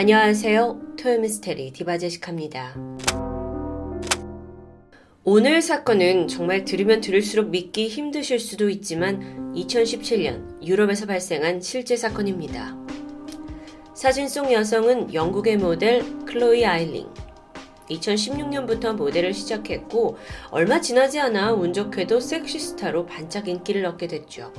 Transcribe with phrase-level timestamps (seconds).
[0.00, 0.94] 안녕하세요.
[0.96, 2.76] 토요미스테리 디바제식합니다.
[5.24, 12.76] 오늘 사건은 정말 들으면 들을수록 믿기 힘드실 수도 있지만 2017년 유럽에서 발생한 실제 사건입니다.
[13.92, 17.08] 사진 속 여성은 영국의 모델 클로이 아일링.
[17.90, 20.16] 2016년부터 모델을 시작했고
[20.52, 24.52] 얼마 지나지 않아 운 좋게도 섹시스타로 반짝 인기를 얻게 됐죠.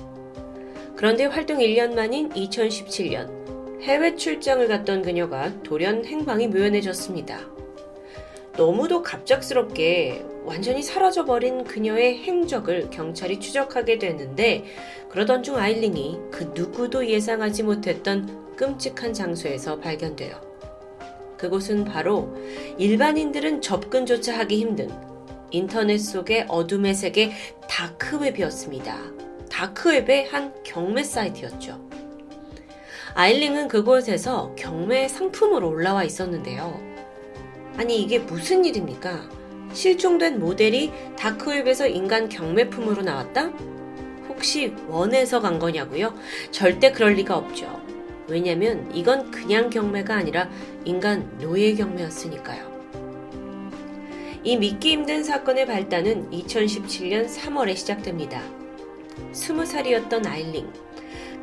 [0.98, 3.39] 그런데 활동 1년 만인 2017년
[3.82, 7.40] 해외 출장을 갔던 그녀가 돌연 행방이 묘연해졌습니다.
[8.58, 14.66] 너무도 갑작스럽게 완전히 사라져버린 그녀의 행적을 경찰이 추적하게 되는데
[15.10, 20.42] 그러던 중 아일링이 그 누구도 예상하지 못했던 끔찍한 장소에서 발견돼요.
[21.38, 22.36] 그곳은 바로
[22.78, 24.90] 일반인들은 접근조차 하기 힘든
[25.52, 27.32] 인터넷 속의 어둠의 세계
[27.70, 28.98] 다크웹이었습니다.
[29.50, 31.80] 다크웹의 한 경매 사이트였죠.
[33.14, 36.80] 아일링은 그곳에서 경매 상품으로 올라와 있었는데요.
[37.78, 39.30] 아니, 이게 무슨 일입니까?
[39.74, 43.52] 실종된 모델이 다크웹에서 인간 경매품으로 나왔다?
[44.28, 46.14] 혹시 원해서 간 거냐고요?
[46.52, 47.82] 절대 그럴 리가 없죠.
[48.28, 50.50] 왜냐면 이건 그냥 경매가 아니라
[50.86, 52.70] 인간 노예 경매였으니까요.
[54.44, 58.42] 이 믿기 힘든 사건의 발단은 2017년 3월에 시작됩니다.
[59.34, 60.72] 20살이었던 아일링.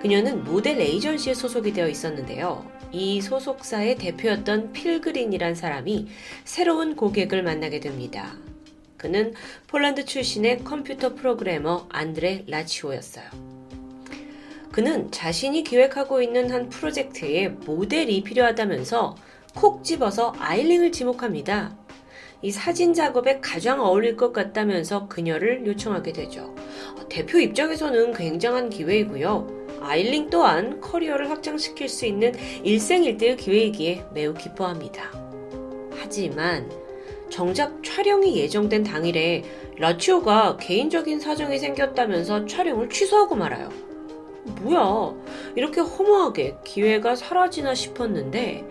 [0.01, 2.71] 그녀는 모델 에이전시에 소속이 되어 있었는데요.
[2.93, 6.09] 이 소속사의 대표였던 필그린이란 사람이
[6.45, 8.37] 새로운 고객을 만나게 됩니다.
[8.97, 9.35] 그는
[9.67, 13.25] 폴란드 출신의 컴퓨터 프로그래머 안드레 라치오였어요.
[14.73, 19.17] 그는 자신이 기획하고 있는 한 프로젝트에 모델이 필요하다면서
[19.55, 21.77] 콕 집어서 아일링을 지목합니다.
[22.43, 26.55] 이 사진 작업에 가장 어울릴 것 같다면서 그녀를 요청하게 되죠.
[27.09, 29.66] 대표 입장에서는 굉장한 기회이고요.
[29.87, 32.33] 아일링 또한 커리어를 확장시킬 수 있는
[32.65, 35.12] 일생일대의 기회이기에 매우 기뻐합니다.
[35.98, 36.70] 하지만
[37.31, 39.45] 정작 촬영이 예정된 당일에
[39.78, 43.71] 라치오가 개인적인 사정이 생겼다면서 촬영을 취소하고 말아요.
[44.62, 45.15] 뭐야,
[45.56, 48.65] 이렇게 허무하게 기회가 사라지나 싶었는데,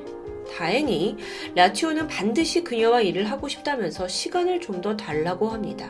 [0.55, 1.17] 다행히
[1.55, 5.89] 라치오는 반드시 그녀와 일을 하고 싶다면서 시간을 좀 더 달라고 합니다.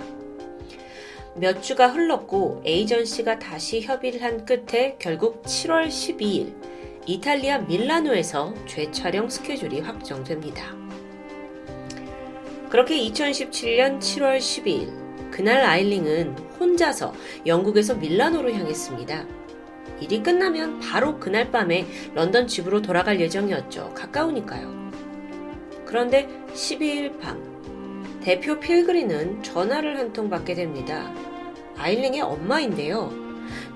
[1.38, 6.56] 몇 주가 흘렀고 에이전시가 다시 협의를 한 끝에 결국 7월 12일
[7.06, 10.74] 이탈리아 밀라노에서 재촬영 스케줄이 확정됩니다.
[12.69, 17.13] 그렇게 2017년 7월 12일 그날 아일링은 혼자서
[17.45, 19.25] 영국에서 밀라노로 향했습니다.
[20.00, 23.94] 일이 끝나면 바로 그날 밤에 런던 집으로 돌아갈 예정이었죠.
[23.94, 24.91] 가까우니까요.
[25.85, 27.54] 그런데 12일 밤
[28.25, 31.13] 대표 필그린은 전화를 한 통 받게 됩니다.
[31.78, 33.13] 아일링의 엄마인데요.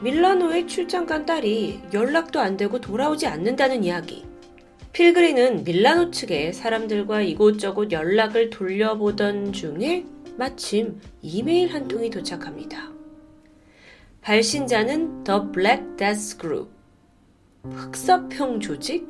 [0.01, 4.25] 밀라노에 출장 간 딸이 연락도 안 되고 돌아오지 않는다는 이야기.
[4.91, 10.05] 필그린은 밀라노 측에 사람들과 이곳저곳 연락을 돌려보던 중에
[10.35, 12.89] 마침 이메일 한 통이 도착합니다.
[14.21, 16.71] 발신자는 The Black Death Group.
[17.65, 19.07] 흑사평 조직?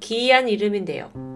[0.00, 1.27] 기이한 이름인데요.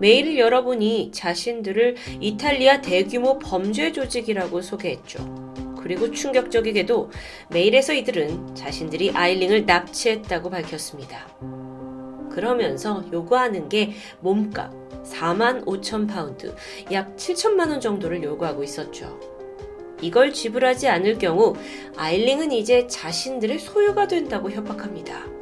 [0.00, 5.76] 메일을 열어보니 자신들을 이탈리아 대규모 범죄 조직이라고 소개했죠.
[5.80, 7.10] 그리고 충격적이게도
[7.50, 11.28] 메일에서 이들은 자신들이 아일링을 납치했다고 밝혔습니다.
[12.30, 14.72] 그러면서 요구하는 게 몸값
[15.04, 16.54] 4만 5천 파운드,
[16.92, 19.18] 약 7천만 원 정도를 요구하고 있었죠.
[20.00, 21.54] 이걸 지불하지 않을 경우
[21.96, 25.37] 아일링은 이제 자신들의 소유가 된다고 협박합니다.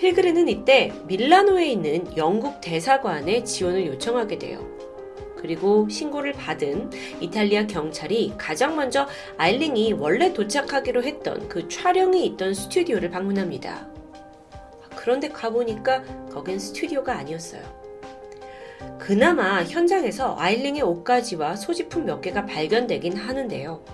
[0.00, 4.66] 필그레는 이때 밀라노에 있는 영국 대사관에 지원을 요청하게 돼요.
[5.36, 6.90] 그리고 신고를 받은
[7.20, 9.06] 이탈리아 경찰이 가장 먼저
[9.36, 13.88] 아일링이 원래 도착하기로 했던 그 촬영이 있던 스튜디오를 방문합니다.
[14.96, 17.62] 그런데 가보니까 거긴 스튜디오가 아니었어요.
[18.98, 23.84] 그나마 현장에서 아일링의 옷가지와 소지품 몇 개가 발견되긴 하는데요.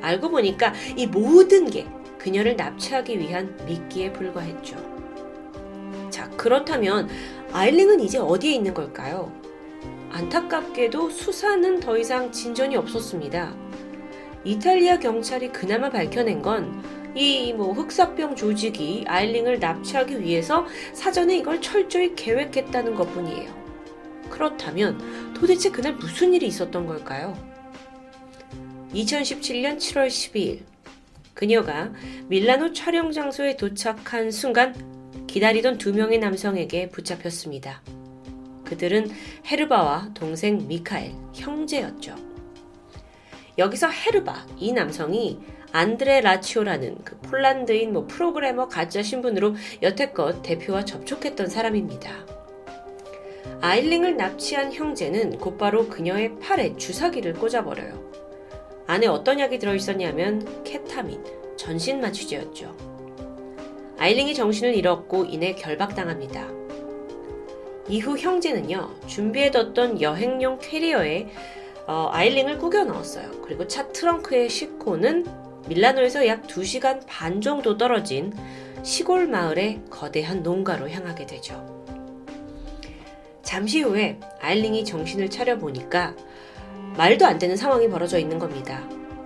[0.00, 4.93] 알고 보니까 이 모든 게 그녀를 납치하기 위한 미끼에 불과했죠.
[6.44, 7.08] 자, 그렇다면
[7.52, 9.32] 아일링은 이제 어디에 있는 걸까요?
[10.10, 13.54] 안타깝게도 수사는 더 이상 진전이 없었습니다.
[14.44, 16.82] 이탈리아 경찰이 그나마 밝혀낸 건
[17.16, 23.50] 이 뭐 흑사병 조직이 아일링을 납치하기 위해서 사전에 이걸 철저히 계획했다는 것 뿐이에요.
[24.28, 27.38] 그렇다면 도대체 그날 무슨 일이 있었던 걸까요?
[28.92, 30.60] 2017년 7월 12일
[31.34, 31.92] 그녀가
[32.26, 34.93] 밀라노 촬영 장소에 도착한 순간
[35.34, 37.82] 기다리던 두 명의 남성에게 붙잡혔습니다.
[38.64, 39.10] 그들은
[39.44, 42.14] 헤르바와 동생 미카엘, 형제였죠.
[43.58, 45.40] 여기서 헤르바, 이 남성이
[45.72, 52.12] 안드레 라치오라는 그 폴란드인 뭐 프로그래머 가짜 신분으로 여태껏 대표와 접촉했던 사람입니다.
[53.60, 58.08] 아일링을 납치한 형제는 곧바로 그녀의 팔에 주사기를 꽂아버려요.
[58.86, 61.20] 안에 어떤 약이 들어있었냐면 케타민,
[61.56, 62.93] 전신 마취제였죠.
[63.98, 66.48] 아일링이 정신을 잃었고 이내 결박당합니다.
[67.88, 71.28] 이후 형제는요, 준비해뒀던 여행용 캐리어에
[71.86, 73.30] 어, 아일링을 꾸겨 넣었어요.
[73.42, 75.26] 그리고 차 트렁크에 싣고는
[75.68, 78.32] 밀라노에서 약 2시간 반 정도 떨어진
[78.82, 81.84] 시골 마을의 거대한 농가로 향하게 되죠.
[83.42, 86.14] 잠시 후에 아일링이 정신을 차려보니까
[86.96, 88.82] 말도 안 되는 상황이 벌어져 있는 겁니다.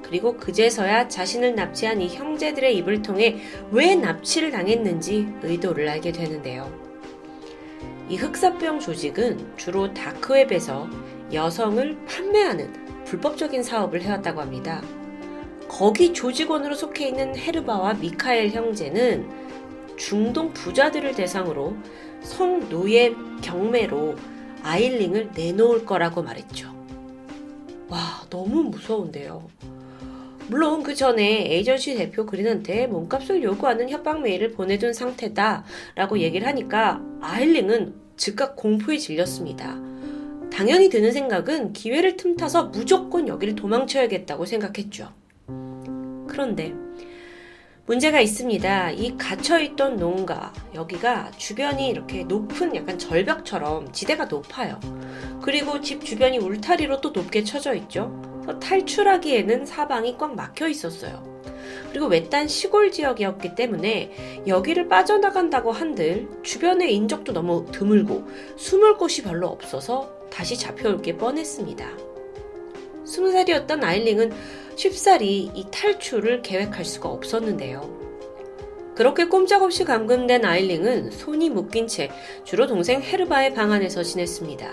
[0.09, 3.37] 그리고 그제서야 자신을 납치한 이 형제들의 입을 통해
[3.71, 6.73] 왜 납치를 당했는지 의도를 알게 되는데요.
[8.09, 10.89] 이 흑사병 조직은 주로 다크웹에서
[11.33, 14.83] 여성을 판매하는 불법적인 사업을 해왔다고 합니다.
[15.69, 19.29] 거기 조직원으로 속해 있는 헤르바와 미카엘 형제는
[19.99, 21.77] 중동 부자들을 대상으로
[22.23, 24.17] 성노예 경매로
[24.63, 26.75] 아일링을 내놓을 거라고 말했죠.
[27.89, 27.99] 와,
[28.31, 29.58] 너무 무서운데요.
[30.49, 35.65] 물론 그 전에 에이전시 대표 그린한테 몸값을 요구하는 협박 메일을 보내둔 상태다
[35.95, 39.77] 라고 얘기를 하니까 아일링은 즉각 공포에 질렸습니다.
[40.51, 45.13] 당연히 드는 생각은 기회를 틈타서 무조건 여기를 도망쳐야겠다고 생각했죠.
[46.27, 46.73] 그런데
[47.85, 48.91] 문제가 있습니다.
[48.93, 54.81] 이 갇혀있던 농가, 여기가 주변이 이렇게 높은 약간 절벽처럼 지대가 높아요.
[55.43, 58.28] 그리고 집 주변이 울타리로 또 높게 쳐져 있죠.
[58.59, 61.39] 탈출하기에는 사방이 꽉 막혀 있었어요.
[61.91, 69.49] 그리고 외딴 시골 지역이었기 때문에 여기를 빠져나간다고 한들 주변의 인적도 너무 드물고 숨을 곳이 별로
[69.49, 71.87] 없어서 다시 잡혀올 게 뻔했습니다.
[73.05, 74.33] 스무 살이었던 아일링은
[74.77, 77.99] 쉽사리 이 탈출을 계획할 수가 없었는데요.
[78.95, 82.11] 그렇게 꼼짝없이 감금된 아일링은 손이 묶인 채
[82.45, 84.69] 주로 동생 헤르바의 방 안에서 지냈습니다.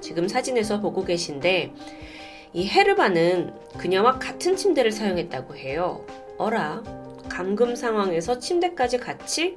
[0.00, 1.72] 지금 사진에서 보고 계신데
[2.54, 6.04] 이 헤르바는 그녀와 같은 침대를 사용했다고 해요.
[6.36, 6.82] 어라,
[7.28, 9.56] 감금 상황에서 침대까지 같이?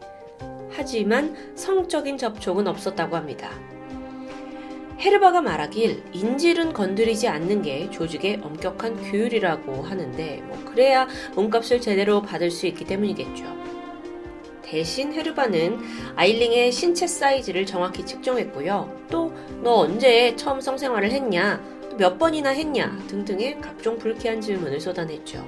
[0.71, 3.49] 하지만 성적인 접촉은 없었다고 합니다.
[4.99, 12.49] 헤르바가 말하길 인질은 건드리지 않는 게 조직의 엄격한 규율이라고 하는데 뭐 그래야 몸값을 제대로 받을
[12.49, 13.43] 수 있기 때문이겠죠.
[14.61, 15.79] 대신 헤르바는
[16.15, 19.07] 아일링의 신체 사이즈를 정확히 측정했고요.
[19.09, 19.25] 또
[19.65, 21.59] 너 언제 처음 성생활을 했냐?
[21.97, 22.97] 몇 번이나 했냐?
[23.07, 25.45] 등등의 각종 불쾌한 질문을 쏟아냈죠.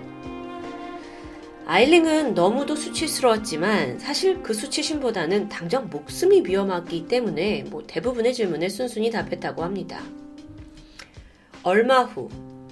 [1.65, 9.63] 아일링은 너무도 수치스러웠지만 사실 그 수치심보다는 당장 목숨이 위험하기 때문에 뭐 대부분의 질문에 순순히 답했다고
[9.63, 10.01] 합니다.
[11.63, 12.29] 얼마 후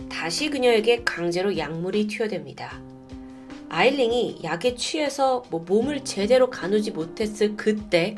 [0.10, 2.80] 다시 그녀에게 강제로 약물이 투여됩니다.
[3.68, 8.16] 아일링이 약에 취해서 뭐 몸을 제대로 가누지 못했을 그때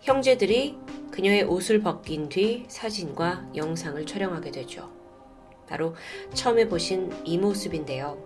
[0.00, 0.76] 형제들이
[1.10, 4.90] 그녀의 옷을 벗긴 뒤 사진과 영상을 촬영하게 되죠.
[5.66, 5.94] 바로
[6.34, 8.22] 처음에 보신 이 모습인데요.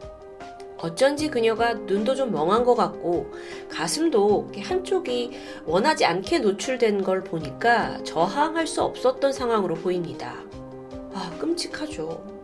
[0.79, 3.33] 어쩐지 그녀가 눈도 좀 멍한 것 같고
[3.71, 5.31] 가슴도 한쪽이
[5.65, 10.35] 원하지 않게 노출된 걸 보니까 저항할 수 없었던 상황으로 보입니다.
[11.15, 12.35] 아, 끔찍하죠.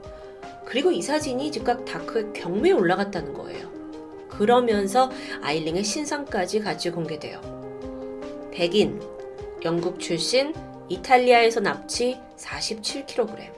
[0.65, 3.69] 그리고 이 사진이 즉각 다크의 경매에 올라갔다는 거예요.
[4.29, 5.11] 그러면서
[5.43, 7.41] 아일링의 신상까지 같이 공개돼요.
[8.53, 9.01] 백인,
[9.63, 10.55] 영국 출신,
[10.89, 13.51] 이탈리아에서 납치 47kg.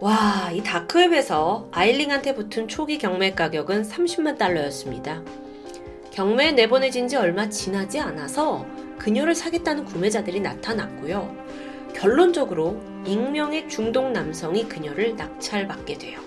[0.00, 5.22] 와, 이 다크웹에서 아일링한테 붙은 초기 경매 가격은 30만 달러였습니다.
[6.10, 8.66] 경매에 내보내진 지 얼마 지나지 않아서
[8.98, 11.36] 그녀를 사겠다는 구매자들이 나타났고요.
[11.94, 16.20] 결론적으로 익명의 중동 남성이 그녀를 낙찰받게 돼요.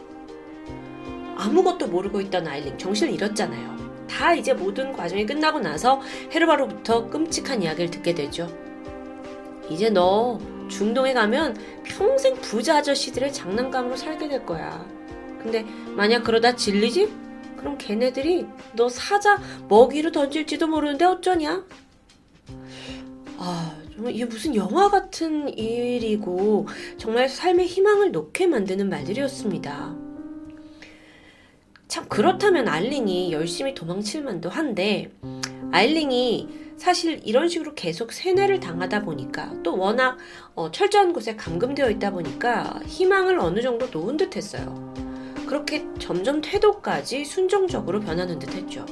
[1.35, 3.80] 아무것도 모르고 있던 아일링 정신을 잃었잖아요.
[4.11, 6.01] 다 이제 모든 과정이 끝나고 나서
[6.31, 8.47] 헤르바로부터 끔찍한 이야기를 듣게 되죠.
[9.69, 10.37] 이제 너
[10.67, 14.85] 중동에 가면 평생 부자 아저씨들의 장난감으로 살게 될 거야.
[15.41, 15.65] 근데
[15.95, 17.09] 만약 그러다 질리지?
[17.55, 19.39] 그럼 걔네들이 너 사자
[19.69, 21.65] 먹이로 던질지도 모르는데 어쩌냐?
[23.37, 30.10] 아, 정말 이게 무슨 영화 같은 일이고 정말 삶의 희망을 놓게 만드는 말들이었습니다.
[31.91, 35.11] 참 그렇다면 알링이 열심히 도망칠 만도 한데
[35.73, 40.17] 알링이 사실 이런 식으로 계속 세뇌를 당하다 보니까 또 워낙
[40.55, 44.93] 어, 철저한 곳에 감금되어 있다 보니까 희망을 어느 정도 놓은 듯 했어요.
[45.45, 48.85] 그렇게 점점 태도까지 순정적으로 변하는 듯 했죠.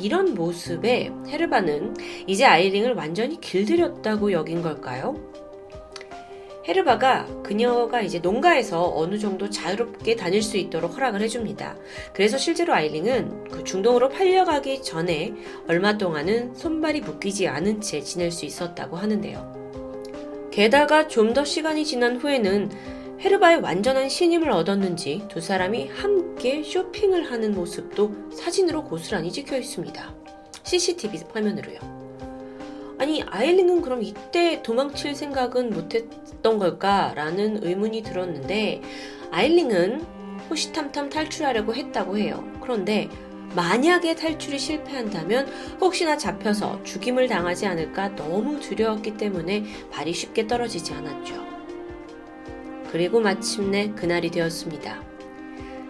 [0.00, 1.94] 이런 모습에 헤르바는
[2.26, 5.14] 이제 아이링을 완전히 길들였다고 여긴 걸까요?
[6.68, 11.76] 헤르바가 그녀가 이제 농가에서 어느 정도 자유롭게 다닐 수 있도록 허락을 해줍니다.
[12.12, 15.34] 그래서 실제로 아일링은 그 중동으로 팔려가기 전에
[15.68, 20.50] 얼마 동안은 손발이 묶이지 않은 채 지낼 수 있었다고 하는데요.
[20.50, 22.70] 게다가 좀 더 시간이 지난 후에는
[23.20, 30.14] 헤르바의 완전한 신임을 얻었는지 두 사람이 함께 쇼핑을 하는 모습도 사진으로 고스란히 찍혀 있습니다.
[30.62, 32.05] CCTV 화면으로요.
[33.06, 38.82] 아니 아일링은 그럼 이때 도망칠 생각은 못했던 걸까라는 의문이 들었는데
[39.30, 40.00] 아일링은
[40.50, 42.44] 호시탐탐 탈출하려고 했다고 해요.
[42.60, 43.08] 그런데
[43.54, 45.46] 만약에 탈출이 실패한다면
[45.80, 51.46] 혹시나 잡혀서 죽임을 당하지 않을까 너무 두려웠기 때문에 발이 쉽게 떨어지지 않았죠.
[52.90, 55.00] 그리고 마침내 그날이 되었습니다.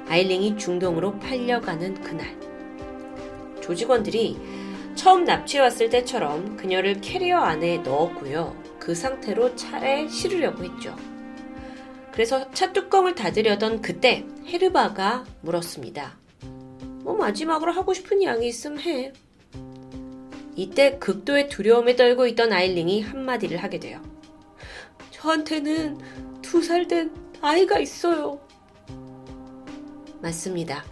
[0.06, 2.36] 아일링이 중동으로 팔려가는 그날.
[3.62, 4.55] 조직원들이
[4.96, 8.56] 처음 납치해 왔을 때처럼 그녀를 캐리어 안에 넣었고요.
[8.80, 10.96] 그 상태로 차에 실으려고 했죠.
[12.12, 16.18] 그래서 차 뚜껑을 닫으려던 그때 헤르바가 물었습니다.
[17.02, 19.12] 뭐 마지막으로 하고 싶은 이야기 있음 해.
[20.56, 24.00] 이때 극도의 두려움에 떨고 있던 아일링이 한마디를 하게 돼요.
[25.10, 25.98] 저한테는
[26.40, 27.12] 두 살 된
[27.42, 28.40] 아이가 있어요.
[30.22, 30.84] 맞습니다.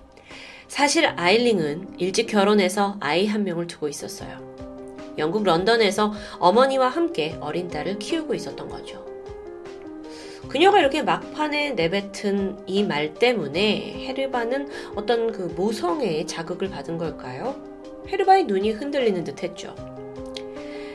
[0.75, 4.40] 사실 아일링은 일찍 결혼해서 아이 한 명을 두고 있었어요.
[5.19, 9.07] 영국 런던에서 어머니와 함께 어린 딸을 키우고 있었던 거죠.
[10.49, 17.54] 그녀가 이렇게 막판에 내뱉은 이 말 때문에 헤르바는 어떤 그 모성애의 자극을 받은 걸까요?
[18.09, 19.76] 헤르바의 눈이 흔들리는 듯 했죠.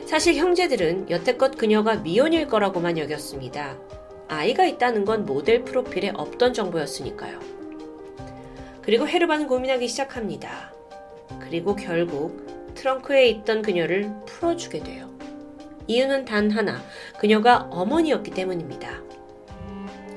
[0.04, 3.78] 사실 형제들은 여태껏 그녀가 미혼일 거라고만 여겼습니다.
[4.28, 7.59] 아이가 있다는 건 모델 프로필에 없던 정보였으니까요.
[8.82, 10.72] 그리고 헤르바는 고민하기 시작합니다.
[11.40, 15.10] 그리고 결국 트렁크에 있던 그녀를 풀어주게 돼요.
[15.86, 16.80] 이유는 단 하나,
[17.18, 19.02] 그녀가 어머니였기 때문입니다.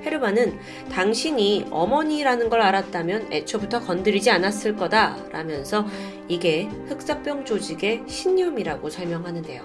[0.06, 0.60] 헤르바는
[0.92, 5.86] 당신이 어머니라는 걸 알았다면 애초부터 건드리지 않았을 거다 라면서
[6.28, 9.64] 이게 흑사병 조직의 신념이라고 설명하는데요.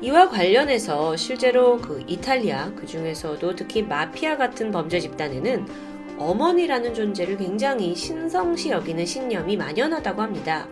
[0.00, 5.87] 이와 관련해서 실제로 그 이탈리아, 그 중에서도 특히 마피아 같은 범죄 집단에는
[6.18, 10.68] 어머니라는 존재를 굉장히 신성시 여기는 신념이 만연하다고 합니다.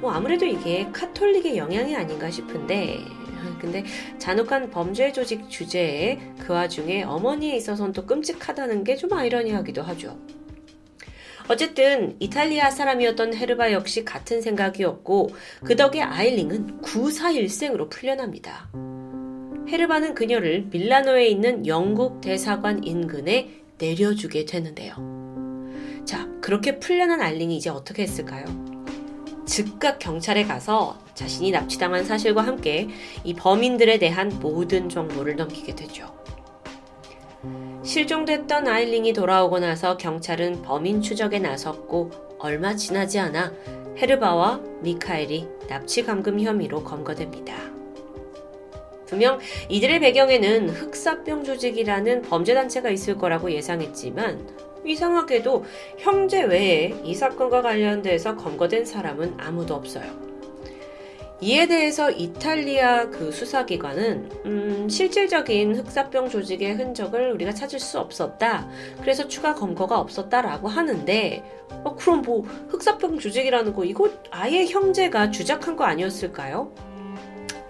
[0.00, 2.98] 뭐 아무래도 이게 카톨릭의 영향이 아닌가 싶은데
[3.60, 3.84] 근데
[4.18, 10.18] 잔혹한 범죄 조직 주제에 그 와중에 어머니에 있어서는 또 끔찍하다는 게 좀 아이러니하기도 하죠.
[11.48, 15.30] 어쨌든 이탈리아 사람이었던 헤르바 역시 같은 생각이었고
[15.64, 18.70] 그 덕에 아일링은 구사일생으로 풀려납니다.
[19.68, 24.94] 헤르바는 그녀를 밀라노에 있는 영국 대사관 인근에 내려주게 되는데요.
[26.04, 28.44] 자, 그렇게 풀려난 알링이 이제 어떻게 했을까요?
[29.46, 32.88] 즉각 경찰에 가서 자신이 납치당한 사실과 함께
[33.24, 36.14] 이 범인들에 대한 모든 정보를 넘기게 되죠.
[37.82, 43.52] 실종됐던 아일링이 돌아오고 나서 경찰은 범인 추적에 나섰고 얼마 지나지 않아
[43.96, 47.79] 헤르바와 미카엘이 납치 감금 혐의로 검거됩니다.
[49.10, 54.46] 분명 이들의 배경에는 흑사병 조직이라는 범죄단체가 있을 거라고 예상했지만
[54.86, 55.64] 이상하게도
[55.98, 60.30] 형제 외에 이 사건과 관련돼서 검거된 사람은 아무도 없어요.
[61.42, 68.68] 이에 대해서 이탈리아 그 수사기관은 음, 실질적인 흑사병 조직의 흔적을 우리가 찾을 수 없었다.
[69.00, 71.42] 그래서 추가 검거가 없었다라고 하는데
[71.82, 76.72] 어, 그럼 뭐 흑사병 조직이라는 거 이거 아예 형제가 주작한 거 아니었을까요?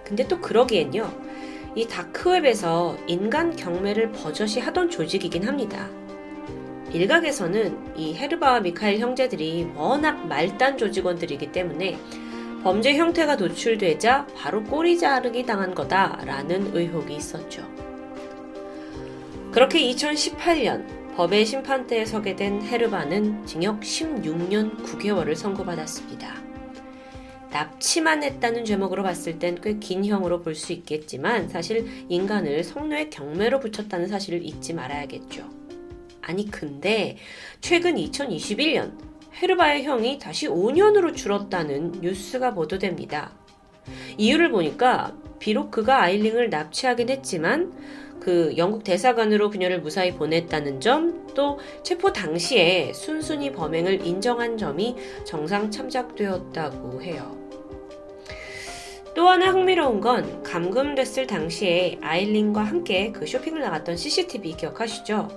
[0.03, 1.30] 근데 또 그러기엔요.
[1.75, 5.89] 이 다크웹에서 인간 경매를 버젓이 하던 조직이긴 합니다.
[6.91, 11.97] 일각에서는 이 헤르바와 미카엘 형제들이 워낙 말단 조직원들이기 때문에
[12.63, 17.65] 범죄 형태가 노출되자 바로 꼬리 자르기 당한 거다라는 의혹이 있었죠.
[19.51, 20.85] 그렇게 2018년
[21.15, 26.50] 법의 심판대에 서게 된 헤르바는 징역 16년 9개월을 선고받았습니다.
[27.51, 33.59] 납치만 했다는 제목으로 봤을 땐 꽤 긴 형으로 볼 수 있겠지만 사실 인간을 성노의 경매로
[33.59, 35.43] 붙였다는 사실을 잊지 말아야겠죠.
[36.21, 37.17] 아니 근데
[37.61, 38.97] 최근 2021년
[39.41, 43.31] 헤르바의 형이 다시 5년으로 줄었다는 뉴스가 보도됩니다.
[44.17, 47.73] 이유를 보니까 비록 그가 아일링을 납치하긴 했지만
[48.21, 55.71] 그 영국 대사관으로 그녀를 무사히 보냈다는 점, 또 체포 당시에 순순히 범행을 인정한 점이 정상
[55.71, 57.35] 참작되었다고 해요.
[59.13, 65.27] 또 하나 흥미로운 건 감금됐을 당시에 아일린과 함께 그 쇼핑을 나갔던 CCTV 기억하시죠?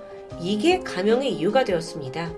[0.41, 2.33] 이게 감형의 이유가 되었습니다.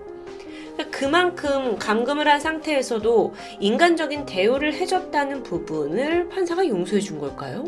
[0.90, 7.64] 그만큼 감금을 한 상태에서도 인간적인 대우를 해줬다는 부분을 판사가 용서해 준 걸까요?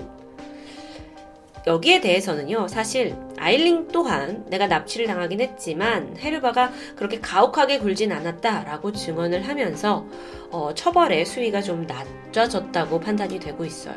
[1.66, 9.46] 여기에 대해서는요, 사실 아일링 또한 내가 납치를 당하긴 했지만 헤르바가 그렇게 가혹하게 굴진 않았다라고 증언을
[9.46, 10.06] 하면서
[10.50, 13.96] 어, 처벌의 수위가 좀 낮아졌다고 판단이 되고 있어요.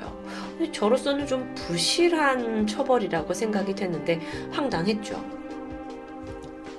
[0.71, 4.19] 저로서는 좀 부실한 처벌이라고 생각이 됐는데
[4.51, 5.23] 황당했죠.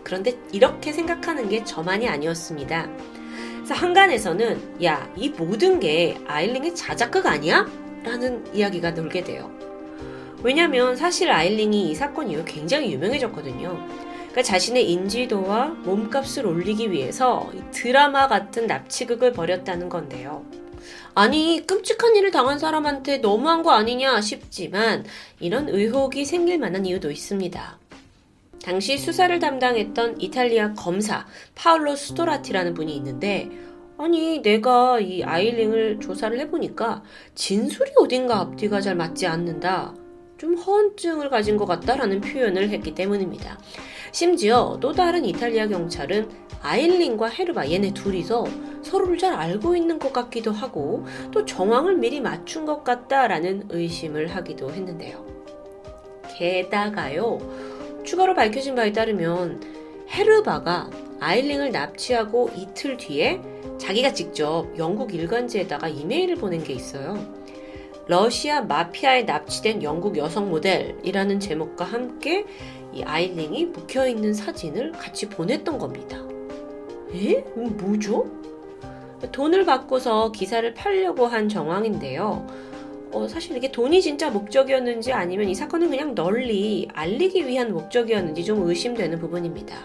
[0.05, 2.89] 그런데 이렇게 생각하는 게 저만이 아니었습니다.
[3.57, 7.67] 그래서 한간에서는 야, 이 모든 게 아일링의 자작극 아니야?
[8.05, 9.51] 라는 이야기가 놀게 돼요.
[10.43, 13.87] 왜냐면 사실 아일링이 이 사건 이후 굉장히 유명해졌거든요.
[14.17, 20.45] 그러니까 자신의 인지도와 몸값을 올리기 위해서 드라마 같은 납치극을 벌였다는 건데요.
[21.15, 25.05] 아니, 끔찍한 일을 당한 사람한테 너무한 거 아니냐 싶지만
[25.39, 27.79] 이런 의혹이 생길 만한 이유도 있습니다.
[28.65, 33.51] 당시 수사를 담당했던 이탈리아 검사 파울로 스토라티라는 분이 있는데
[33.99, 37.03] 아니 내가 이 아일링을 조사를 해보니까
[37.35, 39.95] 진술이 어딘가 앞뒤가 잘 맞지 않는다.
[40.43, 43.61] 좀 허언증을 가진 것 같다라는 표현을 했기 때문입니다.
[44.11, 46.29] 심지어 또 다른 이탈리아 경찰은
[46.61, 48.47] 아일린과 헤르바 얘네 둘이서
[48.83, 54.73] 서로를 잘 알고 있는 것 같기도 하고 또 정황을 미리 맞춘 것 같다라는 의심을 하기도
[54.73, 55.25] 했는데요.
[56.37, 57.39] 게다가요,
[58.03, 59.63] 추가로 밝혀진 바에 따르면
[60.11, 63.41] 헤르바가 아일링을 납치하고 이틀 뒤에
[63.79, 67.42] 자기가 직접 영국 일간지에다가 이메일을 보낸 게 있어요.
[68.07, 72.45] 러시아 마피아에 납치된 영국 여성 모델이라는 제목과 함께
[72.93, 76.19] 이 아일링이 묵혀 있는 사진을 같이 보냈던 겁니다.
[77.15, 77.45] 에?
[77.55, 78.27] 뭐죠?
[79.31, 82.47] 돈을 받고서 기사를 팔려고 한 정황인데요.
[83.13, 88.67] 어, 사실 이게 돈이 진짜 목적이었는지 아니면 이 사건을 그냥 널리 알리기 위한 목적이었는지 좀
[88.67, 89.77] 의심되는 부분입니다.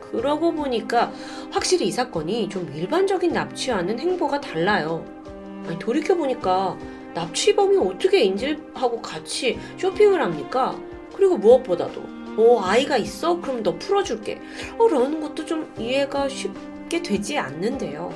[0.00, 1.10] 그러고 보니까
[1.50, 5.21] 확실히 이 사건이 좀 일반적인 납치와는 행보가 달라요.
[5.66, 6.78] 아니, 돌이켜보니까
[7.14, 10.78] 납치범이 어떻게 인질하고 같이 쇼핑을 합니까?
[11.14, 12.02] 그리고 무엇보다도,
[12.38, 13.40] 어, 아이가 있어?
[13.40, 14.40] 그럼 너 풀어줄게.
[14.78, 18.12] 어, 라는 것도 좀 이해가 쉽게 되지 않는데요.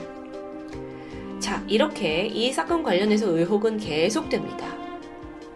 [1.38, 4.74] 자, 이렇게 이 사건 관련해서 의혹은 계속됩니다.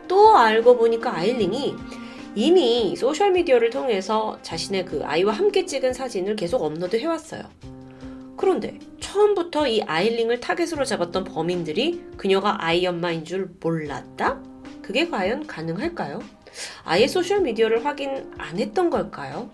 [0.06, 1.74] 또 알고 보니까 아일링이
[2.34, 7.42] 이미 소셜미디어를 통해서 자신의 그 아이와 함께 찍은 사진을 계속 업로드 해왔어요.
[8.40, 14.40] 그런데 처음부터 이 아일링을 타겟으로 잡았던 범인들이 그녀가 아이 엄마인 줄 몰랐다?
[14.80, 16.20] 그게 과연 가능할까요?
[16.84, 19.50] 아예 소셜미디어를 확인 안 했던 걸까요?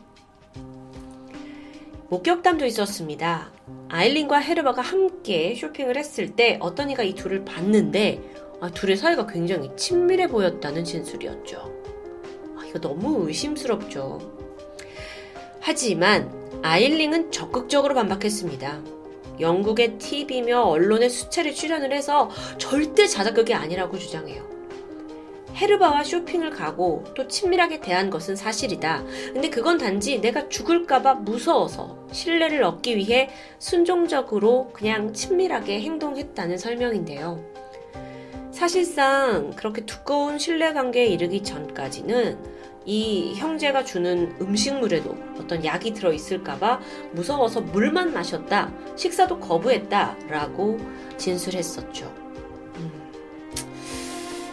[2.11, 3.51] 목격담도 있었습니다.
[3.89, 8.23] 아일린과 헤르바가 함께 쇼핑을 했을 때 어떤 이가 이 둘을 봤는데
[8.61, 11.73] 아, 둘의 사이가 굉장히 친밀해 보였다는 진술이었죠.
[12.57, 14.21] 아, 이거 너무 의심스럽죠.
[15.61, 18.83] 하지만 아일링은 적극적으로 반박했습니다.
[19.39, 24.45] 영국의 TV며 언론에 수차례 출연을 해서 절대 자작극이 아니라고 주장해요.
[25.55, 29.05] 헤르바와 쇼핑을 가고 또 친밀하게 대한 것은 사실이다.
[29.33, 37.45] 근데 그건 단지 내가 죽을까봐 무서워서 신뢰를 얻기 위해 순종적으로 그냥 친밀하게 행동했다는 설명인데요.
[38.51, 42.56] 사실상 그렇게 두꺼운 신뢰 관계에 이르기 전까지는
[42.87, 46.81] 이 형제가 주는 음식물에도 어떤 약이 들어 있을까봐
[47.13, 50.79] 무서워서 물만 마셨다, 식사도 거부했다라고
[51.17, 52.07] 진술했었죠.
[52.77, 52.93] 음.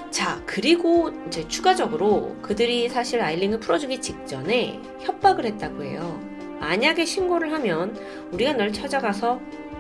[0.09, 6.19] 자, 그리고 이제 추가적으로 그들이 사실 아일링을 풀어주기 직전에 협박을 했다고 해요.
[6.59, 7.95] 만약에 신고를 하면
[8.31, 9.39] 우리가 널 찾아가서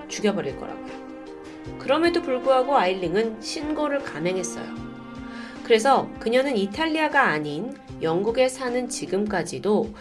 [0.09, 1.03] 죽여버릴 거라고요.
[1.79, 4.93] 그럼에도 불구하고 아일링은 신고를 감행했어요.
[5.63, 9.93] 그래서 그녀는 이탈리아가 아닌 영국에 사는 지금까지도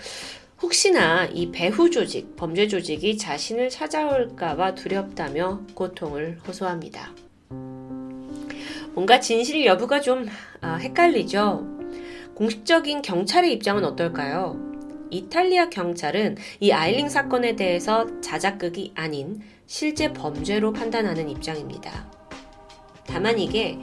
[0.60, 7.12] 혹시나 이 배후 조직, 범죄 조직이 자신을 찾아올까봐 두렵다며 고통을 호소합니다.
[8.94, 10.26] 뭔가 진실 여부가 좀
[10.60, 11.66] 아, 헷갈리죠?
[12.34, 14.56] 공식적인 경찰의 입장은 어떨까요?
[15.10, 22.10] 이탈리아 경찰은 이 아일링 사건에 대해서 자작극이 아닌 실제 범죄로 판단하는 입장입니다.
[23.06, 23.78] 다만 이게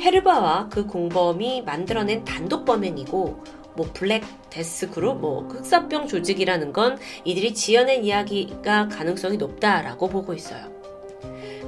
[0.00, 7.54] 헤르바와 그 공범이 만들어낸 단독 범행이고 뭐 Black Death 그룹, 뭐 흑사병 조직이라는 건 이들이
[7.54, 10.70] 지어낸 이야기가 가능성이 높다라고 보고 있어요.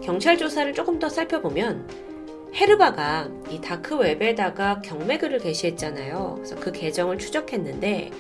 [0.03, 1.89] 경찰 조사를 조금 더 살펴보면
[2.55, 6.35] 헤르바가 이 다크웹에다가 경매글을 게시했잖아요.
[6.37, 8.11] 그래서 그 계정을 추적했는데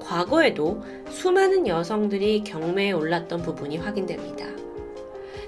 [0.00, 4.46] 과거에도 수많은 여성들이 경매에 올랐던 부분이 확인됩니다.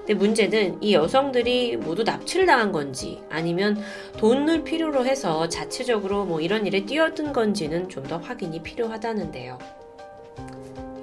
[0.02, 3.80] 근데 문제는 이 여성들이 모두 납치를 당한 건지 아니면
[4.18, 9.58] 돈을 필요로 해서 자체적으로 뭐 이런 일에 뛰어든 건지는 좀 더 확인이 필요하다는데요.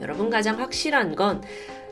[0.01, 1.41] 여러분 가장 확실한 건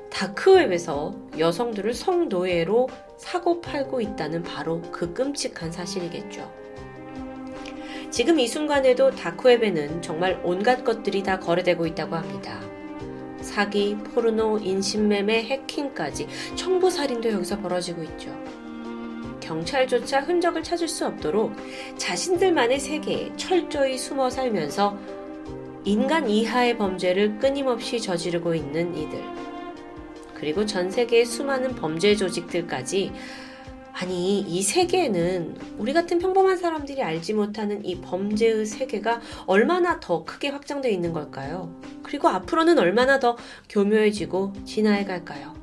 [0.09, 6.51] 다크웹에서 여성들을 성노예로 사고 팔고 있다는 바로 그 끔찍한 사실이겠죠.
[8.11, 12.66] 지금 이 순간에도 다크웹에는 정말 온갖 것들이 다 거래되고 있다고 합니다.
[13.57, 18.29] 사기, 포르노, 인신매매, 해킹까지 청부살인도 여기서 벌어지고 있죠.
[19.39, 21.53] 경찰조차 흔적을 찾을 수 없도록
[21.97, 24.95] 자신들만의 세계에 철저히 숨어 살면서
[25.85, 29.23] 인간 이하의 범죄를 끊임없이 저지르고 있는 이들.
[30.35, 33.11] 그리고 전 세계의 수많은 범죄 조직들까지
[33.99, 40.49] 아니, 이 세계에는 우리 같은 평범한 사람들이 알지 못하는 이 범죄의 세계가 얼마나 더 크게
[40.49, 41.73] 확장되어 있는 걸까요?
[42.03, 43.35] 그리고 앞으로는 얼마나 더
[43.69, 45.55] 교묘해지고 진화해 갈까요?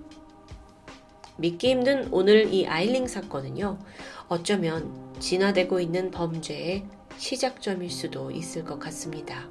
[1.37, 3.79] 믿기 힘든 오늘 이 아일링 사건은요,
[4.27, 9.49] 어쩌면 진화되고 있는 범죄의 시작점일 수도 있을 것 같습니다.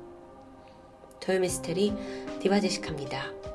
[1.21, 1.93] 토요미스테리
[2.41, 3.52] 디바제식합니다.